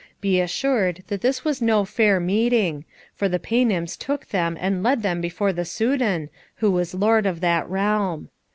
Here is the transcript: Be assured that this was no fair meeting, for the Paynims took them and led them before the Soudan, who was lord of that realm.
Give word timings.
Be 0.19 0.41
assured 0.41 1.03
that 1.09 1.21
this 1.21 1.45
was 1.45 1.61
no 1.61 1.85
fair 1.85 2.19
meeting, 2.19 2.85
for 3.13 3.29
the 3.29 3.37
Paynims 3.37 3.95
took 3.95 4.29
them 4.29 4.57
and 4.59 4.81
led 4.81 5.03
them 5.03 5.21
before 5.21 5.53
the 5.53 5.63
Soudan, 5.63 6.29
who 6.55 6.71
was 6.71 6.95
lord 6.95 7.27
of 7.27 7.39
that 7.41 7.69
realm. 7.69 8.29